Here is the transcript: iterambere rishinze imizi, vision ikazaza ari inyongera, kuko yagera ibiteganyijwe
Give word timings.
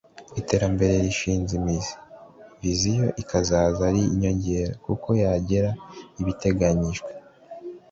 iterambere 0.39 0.93
rishinze 1.05 1.51
imizi, 1.59 1.93
vision 2.61 3.05
ikazaza 3.21 3.81
ari 3.89 4.01
inyongera, 4.13 4.71
kuko 4.85 5.07
yagera 5.23 5.69
ibiteganyijwe 6.21 7.09